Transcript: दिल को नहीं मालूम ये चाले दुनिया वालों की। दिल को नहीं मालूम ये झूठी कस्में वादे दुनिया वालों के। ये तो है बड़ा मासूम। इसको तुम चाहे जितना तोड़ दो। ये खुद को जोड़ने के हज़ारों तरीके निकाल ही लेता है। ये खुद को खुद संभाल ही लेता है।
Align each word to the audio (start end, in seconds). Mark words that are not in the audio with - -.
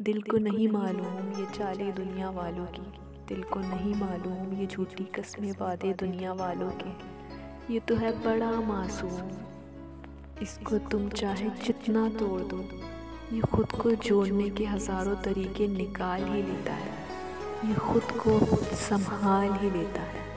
दिल 0.00 0.20
को 0.22 0.38
नहीं 0.38 0.68
मालूम 0.68 1.40
ये 1.40 1.46
चाले 1.54 1.92
दुनिया 1.92 2.28
वालों 2.30 2.64
की। 2.66 2.82
दिल 3.28 3.42
को 3.42 3.60
नहीं 3.60 3.94
मालूम 3.94 4.52
ये 4.60 4.66
झूठी 4.66 5.04
कस्में 5.04 5.50
वादे 5.52 5.92
दुनिया 5.92 6.32
वालों 6.32 6.70
के। 6.70 6.90
ये 7.74 7.80
तो 7.80 7.94
है 7.94 8.12
बड़ा 8.24 8.50
मासूम। 8.60 9.30
इसको 10.42 10.78
तुम 10.78 11.08
चाहे 11.08 11.50
जितना 11.66 12.08
तोड़ 12.08 12.40
दो। 12.40 12.60
ये 13.32 13.40
खुद 13.40 13.72
को 13.72 13.90
जोड़ने 13.90 14.50
के 14.50 14.64
हज़ारों 14.64 15.16
तरीके 15.16 15.68
निकाल 15.68 16.24
ही 16.24 16.42
लेता 16.42 16.72
है। 16.72 16.94
ये 17.68 17.74
खुद 17.74 18.02
को 18.02 18.38
खुद 18.38 18.64
संभाल 18.84 19.52
ही 19.52 19.70
लेता 19.70 20.00
है। 20.00 20.27